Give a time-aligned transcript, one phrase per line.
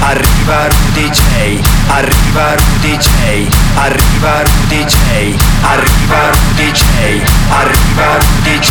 [0.00, 1.60] Arriva Rudy J.
[1.88, 3.48] Arriva Rudy J.
[3.74, 5.34] Arriva Rudy J.
[5.62, 6.82] Arriva Rudy J.
[7.48, 8.70] Arriva Rudy J.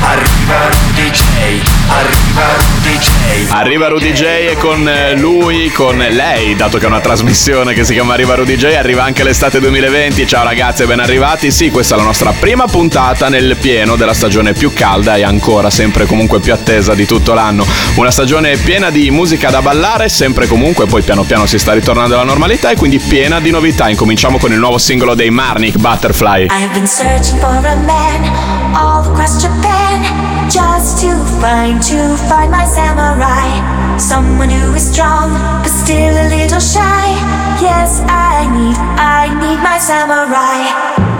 [0.00, 1.22] Arriva Rudy J.
[1.88, 3.50] Arriva Rudy J.
[3.50, 7.84] Arriva Rudy J e con eh, lui, con lei, dato che è una trasmissione che
[7.84, 10.26] si chiama Arriva Rudy J, arriva anche l'estate 2020.
[10.26, 11.50] Ciao ragazzi ben arrivati.
[11.50, 15.70] Sì, questa è la nostra prima puntata nel pieno della stagione più calda e ancora
[15.70, 17.66] sempre comunque più attesa di tutto l'anno.
[17.94, 22.14] Una stagione piena di musica da ballare, sempre comunque, poi piano piano si sta ritornando
[22.14, 23.88] alla normalità e quindi piena di novità.
[23.88, 26.46] Incominciamo con il nuovo singolo dei Marnik, Butterfly.
[26.46, 30.02] I've been searching for a man all across Japan
[30.48, 33.46] just to find to find my samurai,
[33.96, 35.30] someone who is strong
[35.62, 37.14] but still a little shy.
[37.62, 40.66] Yes, I need I need my samurai.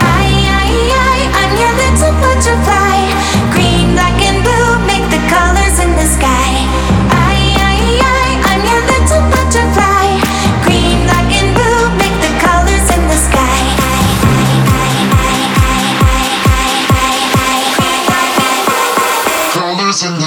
[0.03, 2.99] I I I I'm your little butterfly,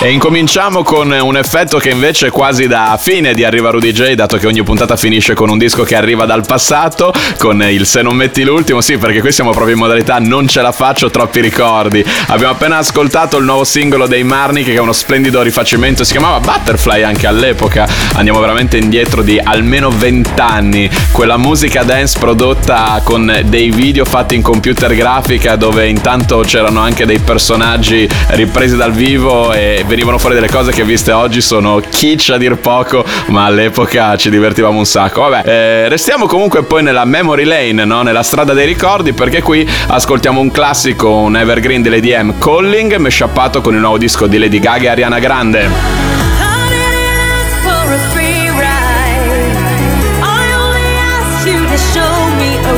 [0.00, 4.12] E incominciamo con un effetto che invece è quasi da fine di Arriva Rudy J,
[4.12, 8.00] dato che ogni puntata finisce con un disco che arriva dal passato, con il Se
[8.00, 11.40] non metti l'ultimo, sì, perché qui siamo proprio in modalità non ce la faccio, troppi
[11.40, 12.04] ricordi.
[12.28, 16.38] Abbiamo appena ascoltato il nuovo singolo dei Marnik, che è uno splendido rifacimento, si chiamava
[16.38, 23.40] Butterfly anche all'epoca, andiamo veramente indietro di almeno 20 anni, quella musica dance prodotta con
[23.46, 29.52] dei video fatti in computer grafica dove intanto c'erano anche dei personaggi ripresi dal vivo
[29.52, 34.16] e venivano fuori delle cose che viste oggi sono kitsch a dir poco, ma all'epoca
[34.16, 35.22] ci divertivamo un sacco.
[35.22, 38.02] Vabbè, eh, restiamo comunque poi nella memory lane, no?
[38.02, 42.96] nella strada dei ricordi, perché qui ascoltiamo un classico, un evergreen di Lady M, Calling,
[42.96, 46.16] meshappato con il nuovo disco di Lady Gaga e Ariana Grande.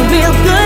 [0.01, 0.60] Coming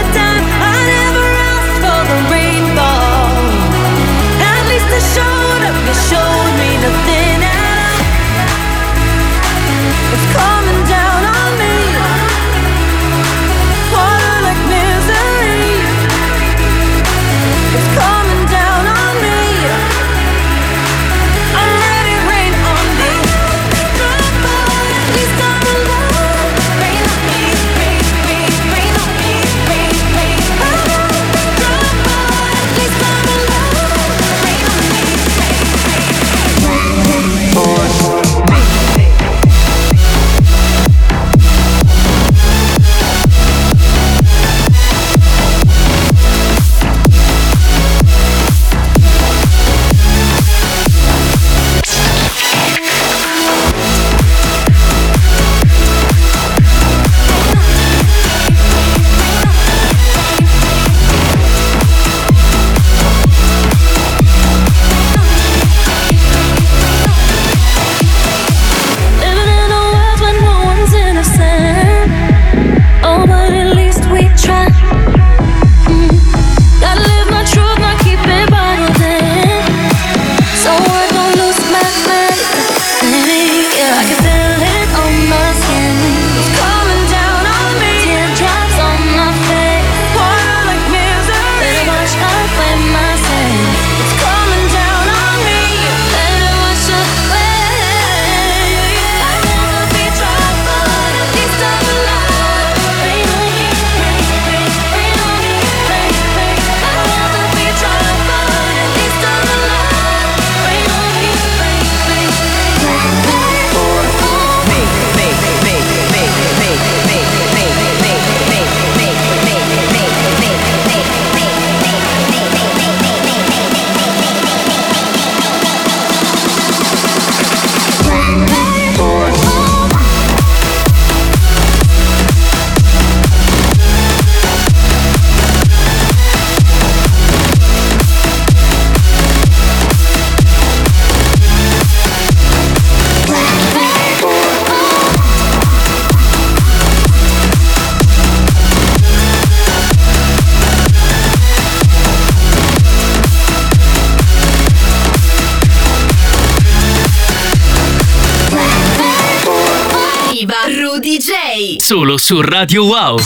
[161.95, 163.19] Solo su Radio Wow.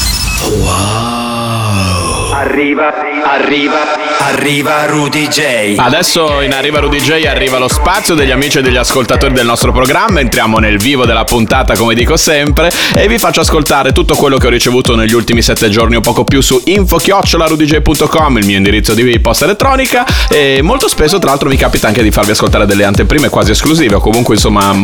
[2.34, 2.92] Arriva,
[3.24, 5.76] arriva, arriva Rudy J.
[5.76, 9.72] Adesso in Arriva Rudy J arriva lo spazio degli amici e degli ascoltatori del nostro
[9.72, 14.36] programma, entriamo nel vivo della puntata come dico sempre e vi faccio ascoltare tutto quello
[14.38, 18.94] che ho ricevuto negli ultimi sette giorni o poco più su info-rudyj.com, il mio indirizzo
[18.94, 22.84] di posta elettronica e molto spesso tra l'altro mi capita anche di farvi ascoltare delle
[22.84, 24.74] anteprime quasi esclusive o comunque insomma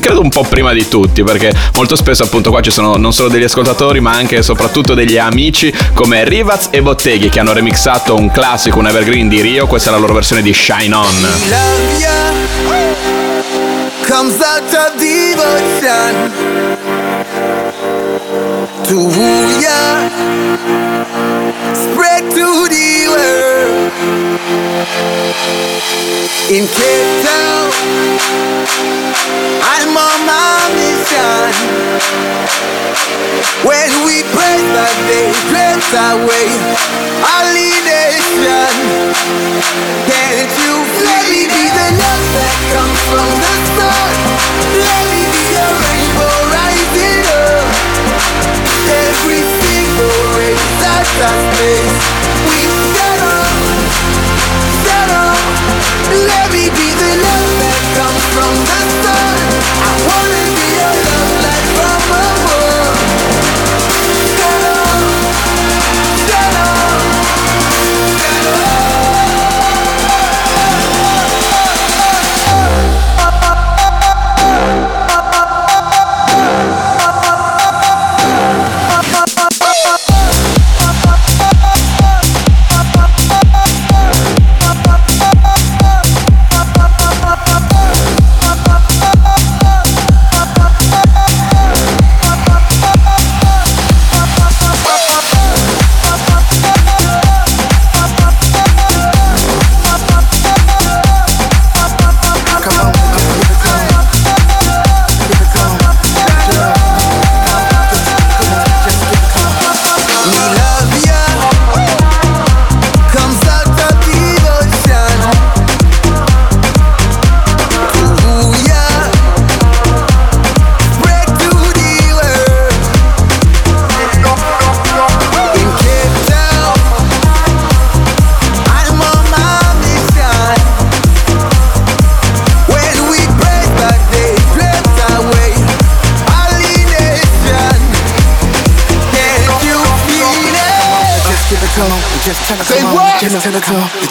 [0.00, 3.28] credo un po' prima di tutti perché molto spesso appunto qua ci sono non solo
[3.28, 8.14] degli ascoltatori ma anche e soprattutto degli amici come Rivaz e Botteghi che hanno remixato
[8.16, 11.28] un classico, un evergreen di Rio, questa è la loro versione di Shine On.
[14.06, 16.30] Comes out of devotion
[18.82, 20.10] to woo ya,
[21.72, 22.73] spread to the.
[26.54, 27.70] In Cape Town,
[29.62, 31.50] I'm on my mission.
[33.66, 36.46] When we praise that they drift away
[37.24, 38.70] our nation.
[40.06, 44.12] Can't you let me be the love that comes from the sun?
[44.78, 47.66] Let me be a rainbow rising up.
[48.84, 51.98] Every single race that I face,
[52.46, 52.83] we
[58.34, 58.93] from the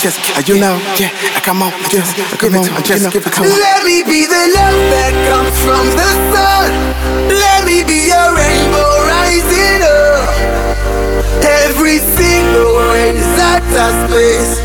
[0.04, 2.46] just uh, you know, yeah, uh, come on, just give it to
[2.76, 3.50] 'em, just it to 'em.
[3.68, 6.70] Let me be the love that comes from the sun.
[7.32, 10.28] Let me be a rainbow rising up.
[11.64, 14.63] Every single race that I space, we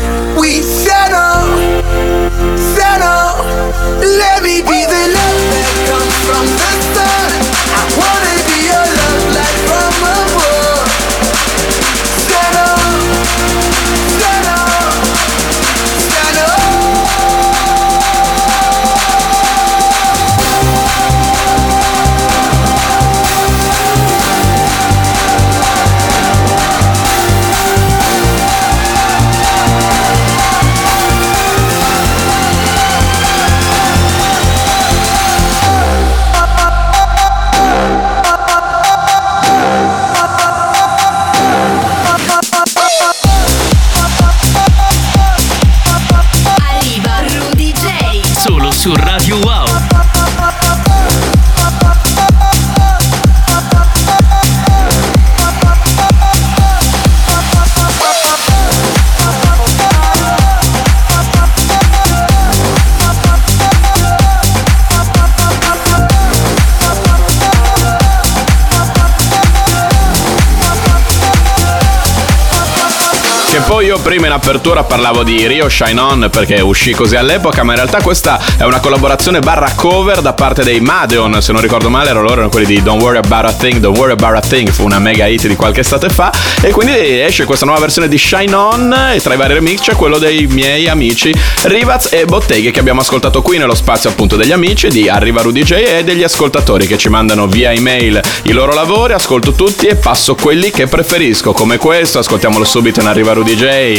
[73.89, 77.61] Che poi io prima in apertura parlavo di Rio Shine On perché uscì così all'epoca,
[77.61, 81.61] ma in realtà questa è una collaborazione barra cover da parte dei Madeon, se non
[81.61, 84.35] ricordo male erano loro, erano quelli di Don't Worry About a Thing, Don't Worry About
[84.35, 86.33] a Thing, fu una mega hit di qualche estate fa.
[86.59, 89.93] E quindi esce questa nuova versione di Shine On e tra i vari remix c'è
[89.93, 91.31] quello dei miei amici
[91.63, 95.61] Rivaz e Botteghe che abbiamo ascoltato qui nello spazio appunto degli amici di Arriva Rudy
[95.61, 99.93] J e degli ascoltatori che ci mandano via email i loro lavori, ascolto tutti e
[99.95, 101.51] passo quelli che preferisco.
[101.51, 103.98] Come questo, ascoltiamolo subito in Arriva Rudy J.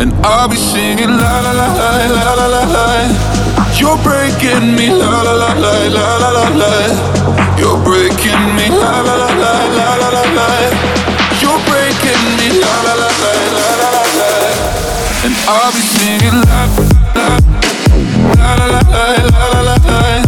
[0.00, 2.86] And I'll be singing la la la la la la la la.
[3.78, 6.72] You're breaking me la la la la la la la la.
[7.58, 10.48] You're breaking me la la la la la la la la.
[11.42, 14.30] You're breaking me la la la la la la la la.
[15.26, 16.60] And I'll be singing la
[17.16, 17.38] la
[18.38, 20.27] la la la la la la la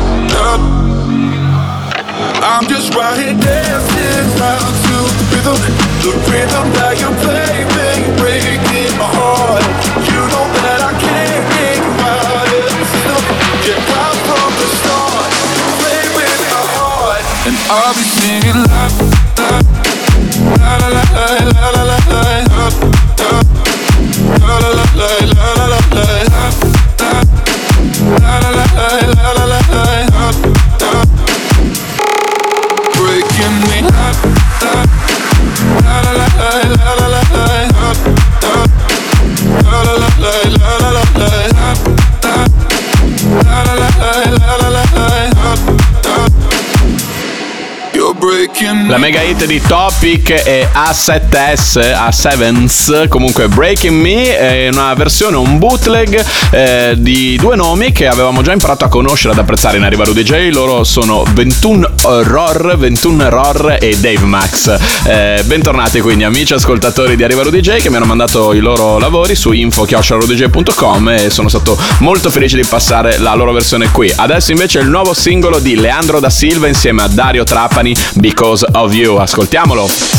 [2.43, 4.80] I'm just right here dancing round
[49.01, 56.23] mega hit di Topic è A7S, A7s, comunque Breaking Me è una versione, un bootleg
[56.51, 60.21] eh, di due nomi che avevamo già imparato a conoscere, ad apprezzare in Arriva Rudy
[60.21, 60.51] J.
[60.51, 64.77] Loro sono 21 Ror, 21 Ror e Dave Max.
[65.05, 68.99] Eh, bentornati quindi amici ascoltatori di Arriva Rudy J che mi hanno mandato i loro
[68.99, 74.13] lavori su info.rudyj.com e sono stato molto felice di passare la loro versione qui.
[74.15, 78.89] Adesso invece il nuovo singolo di Leandro da Silva insieme a Dario Trapani, Because of
[78.93, 79.00] You.
[79.01, 79.17] You.
[79.17, 80.10] Ascoltiamolo.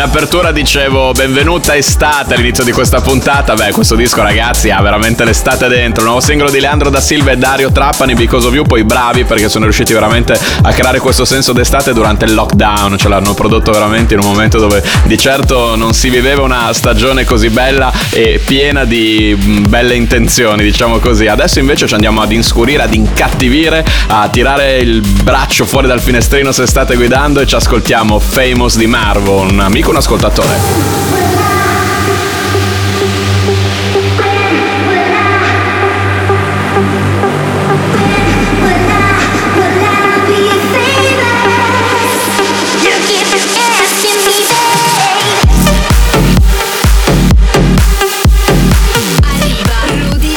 [0.00, 3.52] In apertura dicevo benvenuta estate all'inizio di questa puntata.
[3.52, 6.04] Beh, questo disco ragazzi ha veramente l'estate dentro.
[6.04, 9.50] nuovo singolo di Leandro da Silva e Dario Trapani, Because of You, poi bravi perché
[9.50, 12.96] sono riusciti veramente a creare questo senso d'estate durante il lockdown.
[12.96, 17.26] Ce l'hanno prodotto veramente in un momento dove di certo non si viveva una stagione
[17.26, 21.26] così bella e piena di mm, belle intenzioni, diciamo così.
[21.26, 26.52] Adesso invece ci andiamo ad inscurire, ad incattivire, a tirare il braccio fuori dal finestrino
[26.52, 30.58] se state guidando e ci ascoltiamo Famous di Marvo, un amico, un ascoltatore.
[49.22, 50.36] Arriva Rudy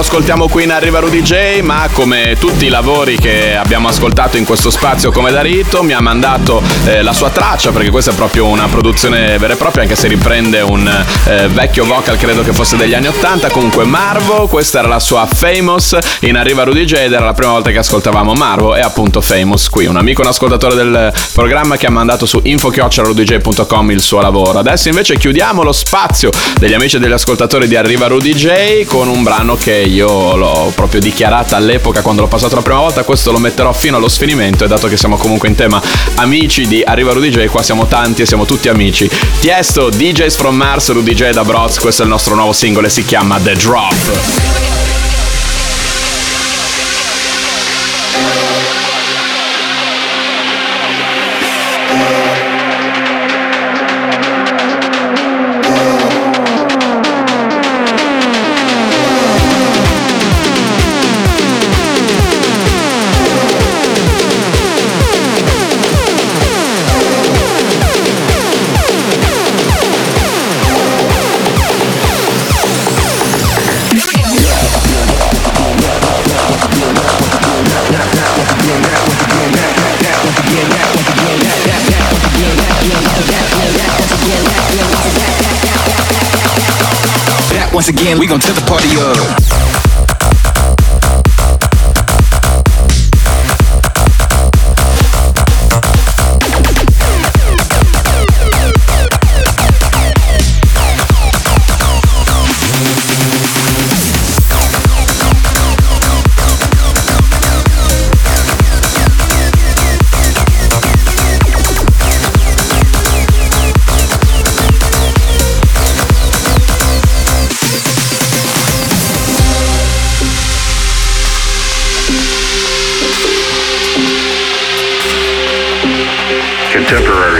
[0.00, 4.38] lo ascoltiamo qui in Arriva Rudy J, ma come tutti i lavori che abbiamo ascoltato
[4.38, 8.12] in questo spazio come da rito, mi ha mandato eh, la sua traccia, perché questa
[8.12, 10.88] è proprio una produzione vera e propria, anche se riprende un
[11.26, 13.50] eh, vecchio vocal, credo che fosse degli anni 80.
[13.50, 17.52] Comunque Marvo, questa era la sua Famous in Arriva Rudy J ed era la prima
[17.52, 19.84] volta che ascoltavamo Marvo e appunto Famous qui.
[19.84, 24.60] Un amico, un ascoltatore del programma che ha mandato su info.rudyj.com il suo lavoro.
[24.60, 29.06] Adesso invece chiudiamo lo spazio degli amici e degli ascoltatori di Arriva Rudy J con
[29.08, 33.02] un brano che io l'ho proprio dichiarata all'epoca quando l'ho passato la prima volta.
[33.04, 35.80] Questo lo metterò fino allo sfinimento e dato che siamo comunque in tema
[36.16, 39.10] amici di Arriva Rudy J, qua siamo tanti e siamo tutti amici.
[39.40, 42.90] Tiesto, DJs from Mars, Rudy J da Broz, questo è il nostro nuovo singolo e
[42.90, 44.89] si chiama The Drop.
[88.10, 89.59] Back once again, we gon' tip the party up.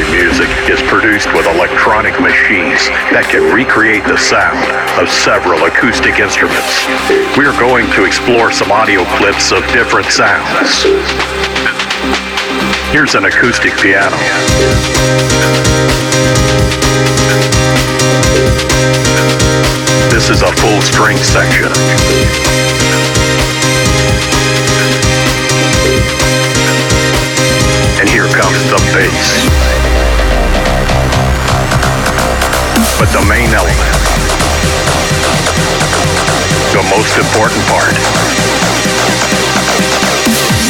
[0.08, 4.56] Music is produced with electronic machines that can recreate the sound
[4.96, 6.88] of several acoustic instruments.
[7.36, 10.88] We are going to explore some audio clips of different sounds.
[12.96, 14.16] Here's an acoustic piano.
[20.08, 21.68] This is a full string section.
[28.00, 29.69] And here comes the bass.
[33.00, 33.96] But the main element,
[36.68, 37.96] the most important part,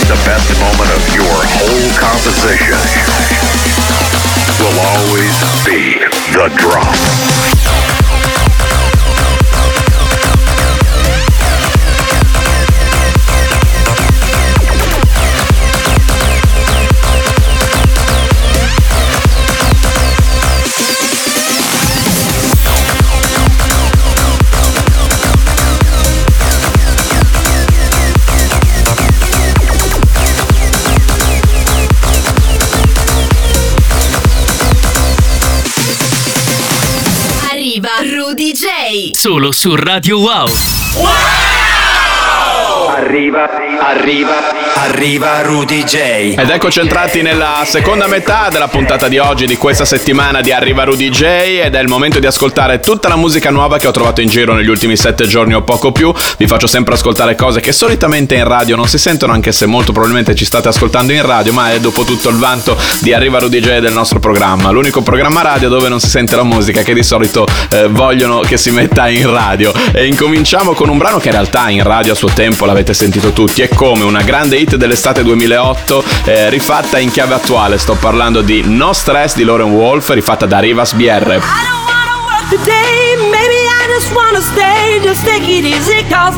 [0.07, 2.79] the best moment of your whole composition
[4.63, 5.35] will always
[5.67, 5.99] be
[6.31, 8.00] the drop.
[39.21, 40.49] Solo su Radio Wow.
[43.01, 43.49] Arriva,
[43.81, 44.35] arriva,
[44.75, 46.35] arriva Rudy J.
[46.37, 50.85] Ed eccoci entrati nella seconda metà della puntata di oggi di questa settimana di Arriva
[50.85, 54.21] Rudy J ed è il momento di ascoltare tutta la musica nuova che ho trovato
[54.21, 56.13] in giro negli ultimi sette giorni o poco più.
[56.37, 59.93] Vi faccio sempre ascoltare cose che solitamente in radio non si sentono anche se molto
[59.93, 63.61] probabilmente ci state ascoltando in radio, ma è dopo tutto il vanto di Arriva Rudy
[63.61, 67.03] J del nostro programma, l'unico programma radio dove non si sente la musica che di
[67.03, 69.73] solito eh, vogliono che si metta in radio.
[69.91, 73.33] E incominciamo con un brano che in realtà in radio a suo tempo l'avete sentito
[73.33, 78.43] tutti, è come una grande hit dell'estate 2008 eh, rifatta in chiave attuale, sto parlando
[78.43, 81.03] di No Stress di Lauren Wolf rifatta da Rivas BR.
[81.03, 81.39] I
[85.03, 85.25] just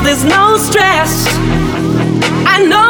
[0.03, 0.57] just know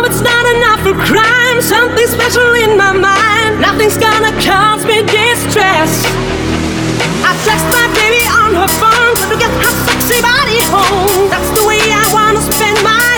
[0.04, 3.60] it's not enough for crime, something special in my mind.
[3.60, 6.04] Nothing's gonna cause me distress.
[7.24, 11.30] I text my baby on her phone, but to get her sexy body home.
[11.30, 13.11] That's the way I wanna spend my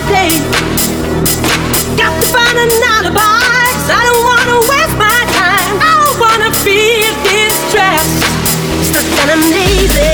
[1.99, 3.19] Got to find an alibi,
[3.91, 5.75] I don't wanna waste my time.
[5.83, 6.51] I don't wanna
[9.35, 10.11] I'm lazy.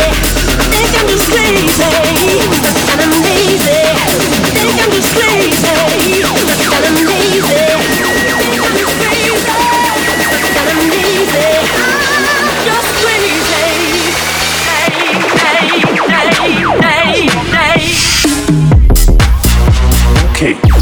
[0.73, 1.91] Think I'm just crazy.
[2.97, 3.81] I'm lazy.
[4.57, 6.23] Think I'm just crazy.
[6.25, 7.70] Stuck I'm lazy.
[20.43, 20.80] Okay.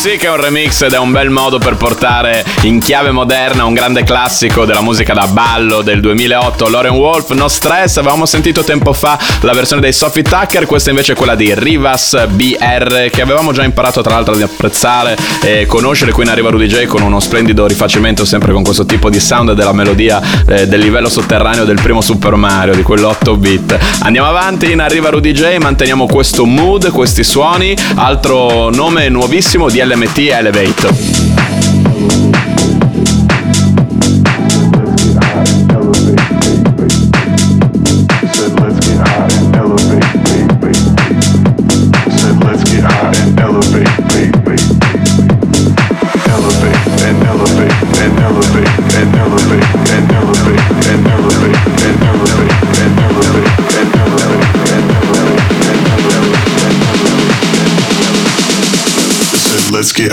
[0.00, 3.66] Sì che è un remix ed è un bel modo per portare in chiave moderna
[3.66, 7.98] un grande classico della musica da ballo del 2008, Lauren Wolf, No Stress.
[7.98, 12.28] Avevamo sentito tempo fa la versione dei Sophie Tucker, questa invece è quella di Rivas
[12.28, 16.12] BR che avevamo già imparato tra l'altro ad apprezzare e conoscere.
[16.12, 19.52] Qui in arriva Rudy J con uno splendido rifacimento sempre con questo tipo di sound
[19.52, 23.78] della melodia eh, del livello sotterraneo del primo Super Mario, di quell'8 bit.
[24.04, 29.88] Andiamo avanti, in arriva Rudy J, manteniamo questo mood, questi suoni, altro nome nuovissimo di
[29.90, 30.86] LMT Elevate.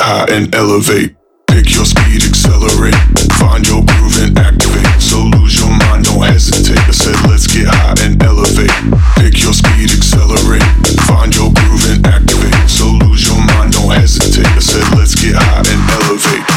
[0.07, 1.17] High and elevate.
[1.51, 2.95] Pick your speed, accelerate.
[3.35, 4.87] Find your groove and activate.
[5.03, 6.79] So lose your mind, don't hesitate.
[6.79, 8.71] I said, let's get high and elevate.
[9.19, 10.63] Pick your speed, accelerate.
[11.11, 12.55] Find your groove and activate.
[12.69, 14.47] So lose your mind, don't hesitate.
[14.47, 16.07] I said, let's get high and elevate.
[16.07, 16.56] Elevate.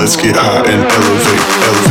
[0.00, 1.68] Let's get high and elevate.
[1.68, 1.89] Elevate.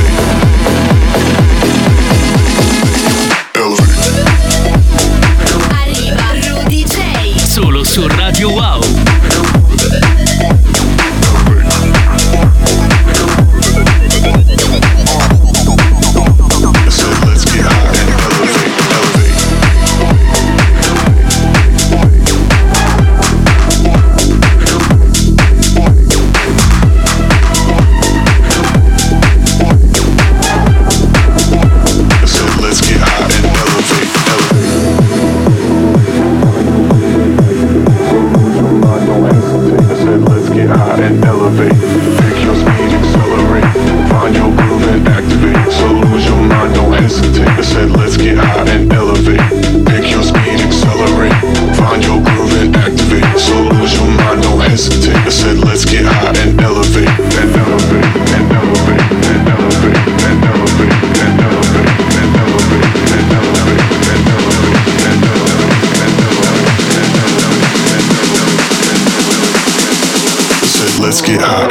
[71.38, 71.69] Get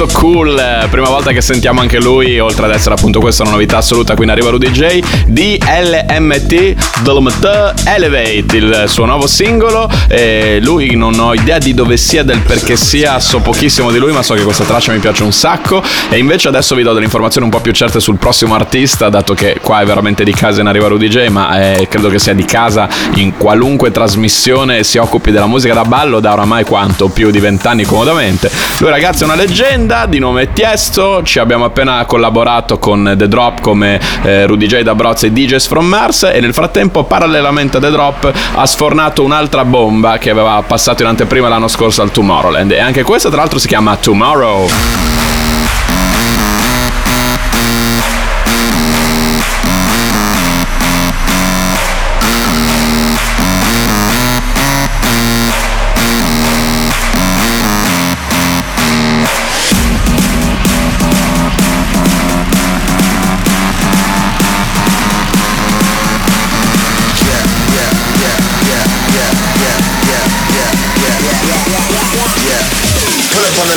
[0.00, 0.58] molto cool.
[0.58, 4.14] eh, Prima volta che sentiamo anche lui, oltre ad essere appunto questa una novità assoluta,
[4.14, 5.00] qui in arriva Rudy J.
[5.26, 9.90] DLMT DLMT Elevate, il suo nuovo singolo.
[10.08, 14.12] E lui non ho idea di dove sia, del perché sia, so pochissimo di lui,
[14.12, 15.82] ma so che questa traccia mi piace un sacco.
[16.08, 19.34] E invece adesso vi do delle informazioni un po' più certe sul prossimo artista, dato
[19.34, 22.34] che qua è veramente di casa in arriva Rudy J, ma eh, credo che sia
[22.34, 27.08] di casa in qualunque trasmissione si occupi della musica da ballo da oramai quanto?
[27.08, 28.50] Più di vent'anni comodamente.
[28.78, 33.60] Lui ragazzi è una leggenda di nome Tiesto, ci abbiamo appena collaborato con The Drop
[33.60, 37.80] come eh, Rudy J da Broz e DJs from Mars e nel frattempo parallelamente a
[37.80, 42.70] The Drop ha sfornato un'altra bomba che aveva passato in anteprima l'anno scorso al Tomorrowland
[42.70, 45.29] e anche questa tra l'altro si chiama Tomorrow.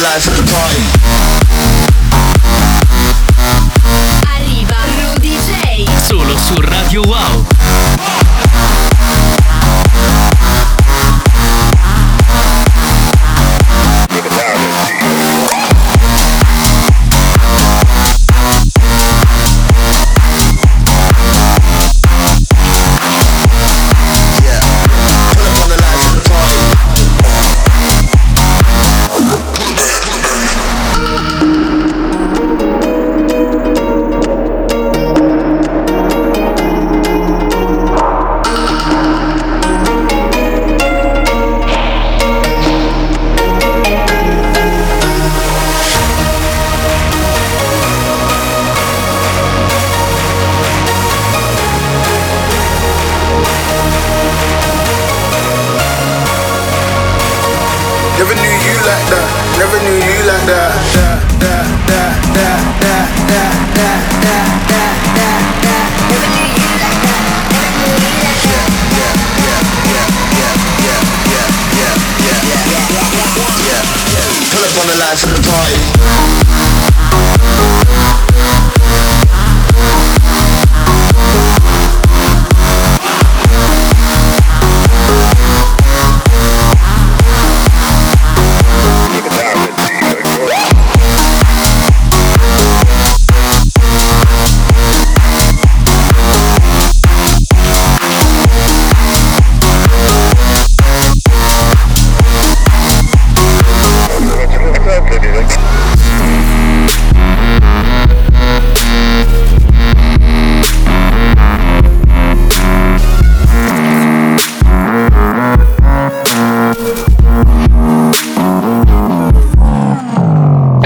[0.03, 1.02] life of the party.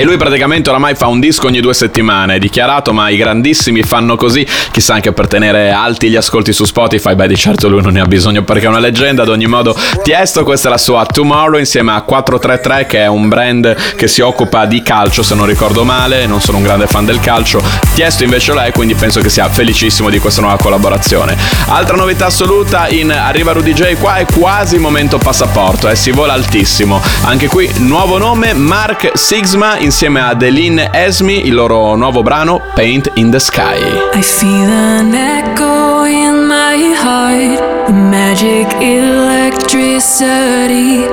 [0.07, 4.15] Lui praticamente oramai fa un disco ogni due settimane, è dichiarato, ma i grandissimi fanno
[4.15, 7.91] così, chissà anche per tenere alti gli ascolti su Spotify, beh di certo lui non
[7.91, 11.05] ne ha bisogno perché è una leggenda, ad ogni modo Tiesto, questa è la sua
[11.05, 15.45] Tomorrow insieme a 433 che è un brand che si occupa di calcio se non
[15.45, 17.61] ricordo male, non sono un grande fan del calcio,
[17.93, 21.35] Tiesto invece lo è, quindi penso che sia felicissimo di questa nuova collaborazione.
[21.67, 26.31] Altra novità assoluta in Arriva Rudy J, qua è quasi momento passaporto, eh, si vola
[26.31, 32.61] altissimo, anche qui nuovo nome Mark Sigma insieme a Deline Esmi, il loro nuovo brano
[32.75, 33.79] Paint in the Sky.
[34.13, 41.03] I feel an echo in my heart, the magic electricity.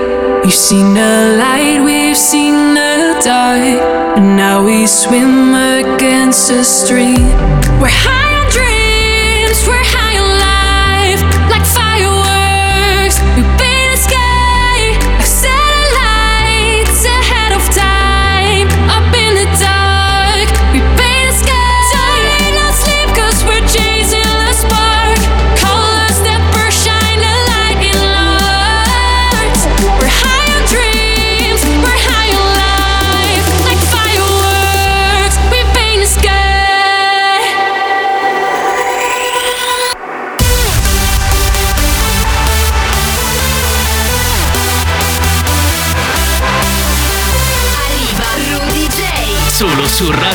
[0.43, 3.81] You've seen the light, we've seen the dark,
[4.19, 7.25] and now we swim against the stream.
[7.81, 10.04] We're high on dreams, we're high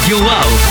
[0.09, 0.68] Eu out.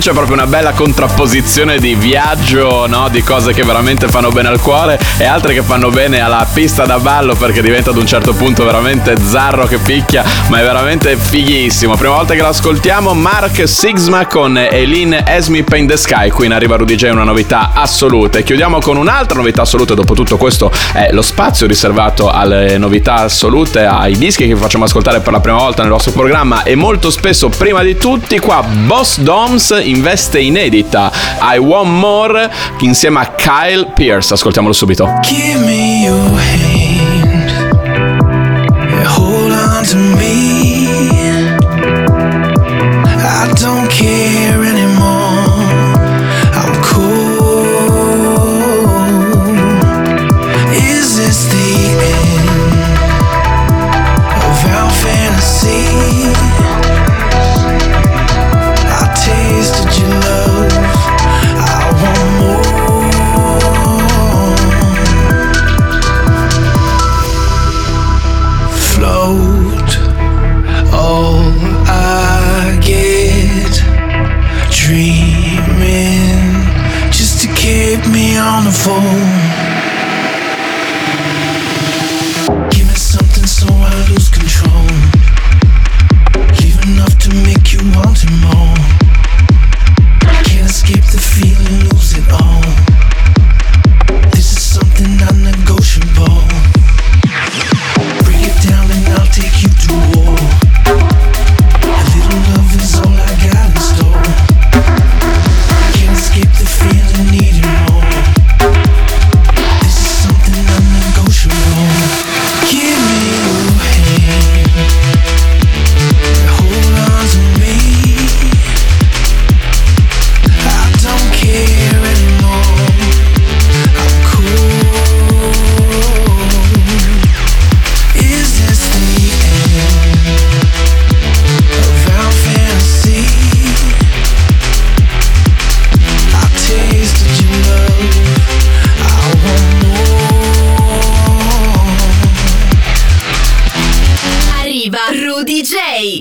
[0.00, 3.10] C'è proprio una bella contrapposizione di viaggio, no?
[3.10, 6.86] Di cose che veramente fanno bene al cuore e altre che fanno bene alla pista
[6.86, 11.16] da ballo perché diventa ad un certo punto veramente zarro che picchia, ma è veramente
[11.16, 11.96] fighissimo.
[11.96, 16.30] Prima volta che lo ascoltiamo, Mark Sigma con Eileen Esme Paint the Sky.
[16.30, 18.38] Qui in Arriva Rudy J una novità assoluta.
[18.38, 19.92] E chiudiamo con un'altra novità assoluta.
[19.92, 24.84] Dopo tutto questo è lo spazio riservato alle novità assolute, ai dischi che vi facciamo
[24.84, 28.62] ascoltare per la prima volta nel nostro programma e molto spesso prima di tutti qua
[28.62, 31.10] Boss Doms in veste inedita.
[31.54, 34.34] I Want More insieme a Kyle Pierce.
[34.34, 35.06] Ascoltiamolo subito.
[35.28, 36.69] Give me your hand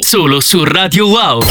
[0.09, 0.28] J.
[0.41, 1.43] Su Radio Wow.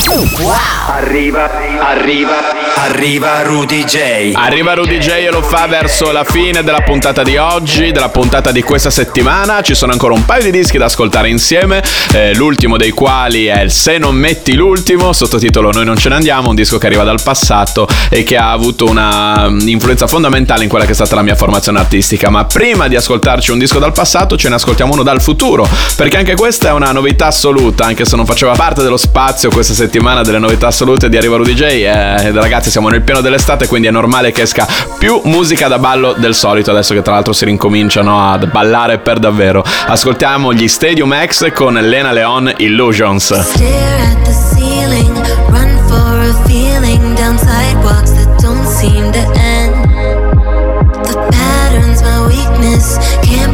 [0.86, 2.36] Arriva, arriva,
[2.76, 4.32] arriva Rudy J.
[4.34, 8.51] Arriva Rudy J e lo fa verso la fine della puntata di oggi, della puntata
[8.51, 9.61] di questa settimana.
[9.61, 11.82] Ci sono ancora un paio di dischi da ascoltare insieme,
[12.14, 16.14] eh, l'ultimo dei quali è il Se non metti l'ultimo, sottotitolo Noi non ce ne
[16.14, 20.62] andiamo, un disco che arriva dal passato e che ha avuto una mm, influenza fondamentale
[20.62, 22.30] in quella che è stata la mia formazione artistica.
[22.30, 26.16] Ma prima di ascoltarci un disco dal passato, ce ne ascoltiamo uno dal futuro, perché
[26.16, 30.22] anche questa è una novità assoluta, anche se non faceva parte dello spazio questa settimana
[30.22, 31.62] delle novità assolute di Arriva Rudy J.
[31.62, 34.66] Eh, ragazzi, siamo nel pieno dell'estate, quindi è normale che esca
[34.99, 39.18] più musica da ballo del solito, adesso che tra l'altro si rincominciano a ballare per
[39.18, 39.64] davvero.
[39.87, 43.35] Ascoltiamo gli Stadium X con Lena Leon Illusions.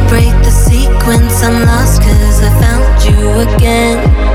[0.07, 1.43] Break the sequence.
[1.43, 4.34] I'm lost cause I found you again.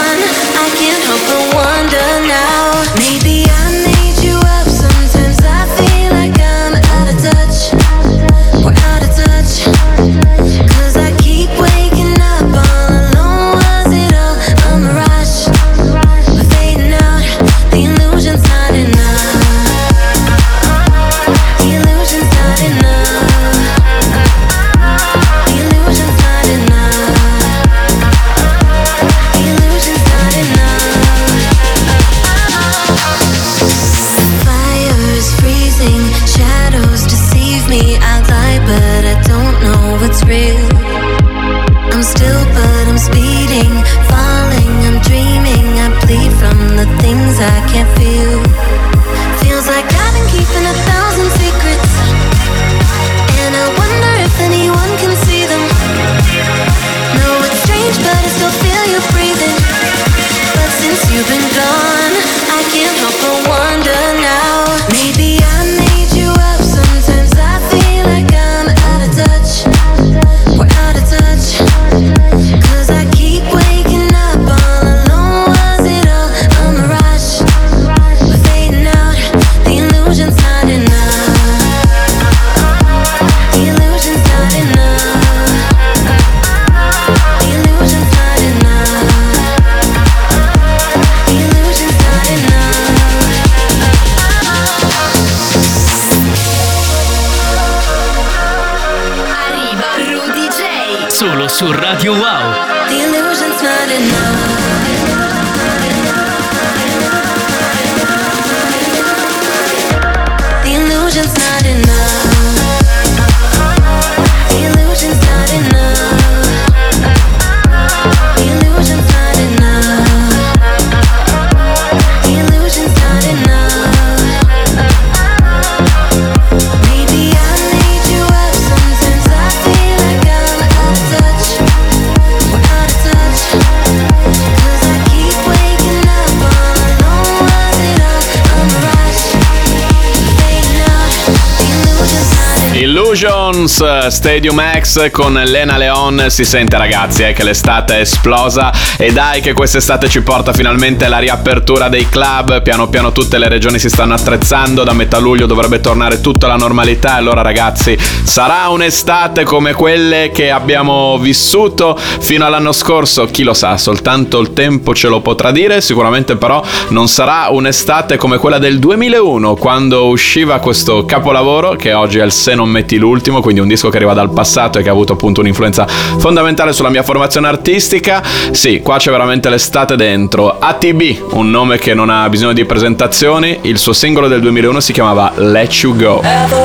[143.71, 148.71] Illusions eh, Stadium X con Lena Leon si sente ragazzi eh, che l'estate è esplosa.
[148.97, 152.61] E dai che quest'estate ci porta finalmente la riapertura dei club.
[152.61, 154.83] Piano piano tutte le regioni si stanno attrezzando.
[154.83, 157.13] Da metà luglio dovrebbe tornare tutta la normalità.
[157.13, 163.25] Allora ragazzi sarà un'estate come quelle che abbiamo vissuto fino all'anno scorso.
[163.25, 165.79] Chi lo sa soltanto il tempo ce lo potrà dire.
[165.79, 172.19] Sicuramente però non sarà un'estate come quella del 2001 quando usciva questo capolavoro che oggi
[172.19, 174.89] è il Se non metti l'ultimo quindi un disco che arriva dal passato e che
[174.89, 178.23] ha avuto appunto un'influenza fondamentale sulla mia formazione artistica.
[178.51, 180.57] Sì qua c'è veramente l'estate dentro.
[180.59, 183.59] ATB un nome che non ha bisogno di presentazioni.
[183.61, 186.21] Il suo singolo del 2001 si chiamava Let You Go.
[186.21, 186.61] Tell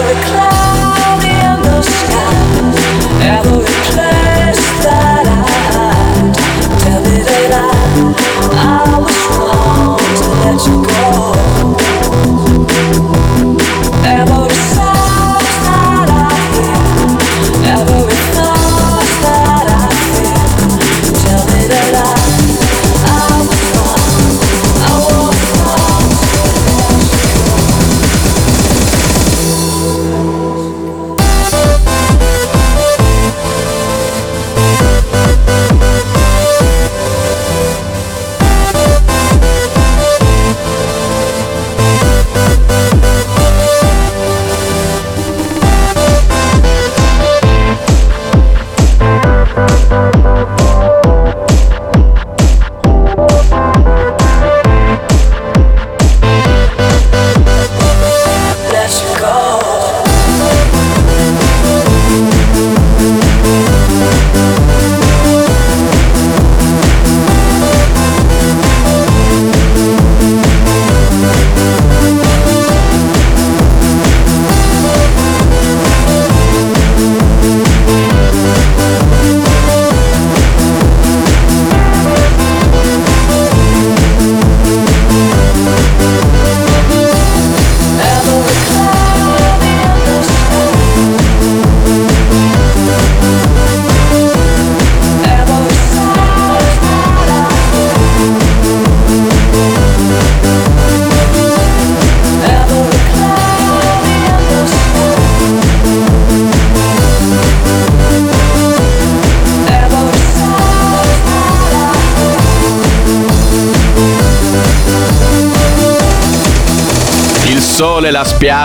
[8.53, 11.05] I was wrong to let you go.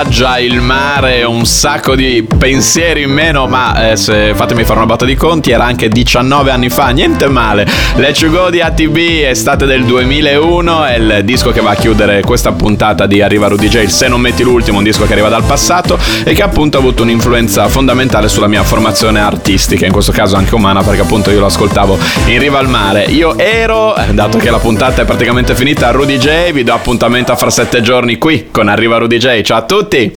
[0.01, 4.87] Spiaggia, il mare, un sacco di pensieri in meno, ma eh, se fatemi fare una
[4.87, 7.67] botta di conti, era anche 19 anni fa, niente male.
[7.95, 12.21] Let You Go di ATB, estate del 2001, è il disco che va a chiudere
[12.21, 15.43] questa puntata di Arriva Rudy J, Se non metti l'ultimo, un disco che arriva dal
[15.43, 20.35] passato e che appunto ha avuto un'influenza fondamentale sulla mia formazione artistica, in questo caso
[20.35, 23.03] anche umana, perché appunto io lo ascoltavo in riva al mare.
[23.03, 27.51] Io ero, dato che la puntata è praticamente finita, Rudy J, vi do appuntamento fra
[27.51, 29.41] sette giorni qui con Arriva Rudy J.
[29.41, 29.90] Ciao a tutti!